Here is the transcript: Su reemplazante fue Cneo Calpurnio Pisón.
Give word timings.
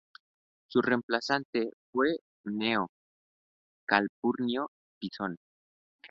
Su 0.67 0.81
reemplazante 0.81 1.69
fue 1.91 2.15
Cneo 2.45 2.89
Calpurnio 3.85 4.71
Pisón. 4.99 5.37